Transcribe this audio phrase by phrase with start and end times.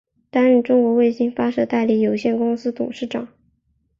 [0.31, 3.27] 担任中国卫星发射代理有限公司董事长。